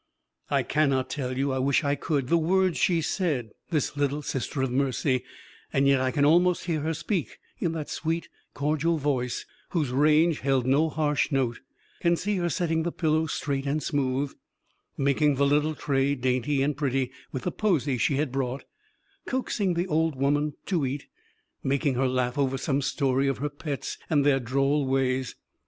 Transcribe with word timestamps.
I 0.49 0.63
cannot 0.63 1.11
tell 1.11 1.37
you 1.37 1.51
I 1.53 1.59
wish 1.59 1.83
I 1.83 1.93
could 1.93 2.27
the 2.27 2.35
words 2.39 2.79
she 2.79 3.03
said, 3.03 3.51
this 3.69 3.95
little 3.95 4.23
Sister 4.23 4.63
of 4.63 4.71
Mercy, 4.71 5.23
yet 5.71 6.01
I 6.01 6.09
can 6.09 6.25
almost 6.25 6.65
hear 6.65 6.79
her 6.79 6.95
speak, 6.95 7.37
in 7.59 7.73
that 7.73 7.87
sweet, 7.87 8.27
cordial 8.55 8.97
voice 8.97 9.45
whose 9.69 9.91
range 9.91 10.39
held 10.39 10.65
no 10.65 10.89
harsh 10.89 11.31
note; 11.31 11.59
can 11.99 12.15
see 12.15 12.37
her 12.37 12.49
setting 12.49 12.81
the 12.81 12.91
pillow 12.91 13.27
straight 13.27 13.67
and 13.67 13.83
smooth, 13.83 14.33
making 14.97 15.35
the 15.35 15.45
little 15.45 15.75
tray 15.75 16.15
dainty 16.15 16.63
and 16.63 16.77
pretty 16.77 17.11
with 17.31 17.43
the 17.43 17.51
posy 17.51 17.99
she 17.99 18.15
had 18.15 18.31
brought, 18.31 18.63
coaxing 19.27 19.75
the 19.75 19.85
old 19.85 20.15
woman 20.15 20.53
to 20.65 20.83
eat, 20.83 21.05
making 21.61 21.93
her 21.93 22.07
laugh 22.07 22.39
over 22.39 22.57
some 22.57 22.81
story 22.81 23.27
of 23.27 23.37
her 23.37 23.49
pets 23.49 23.99
and 24.09 24.25
their 24.25 24.39
droll 24.39 24.83
ways. 24.87 25.35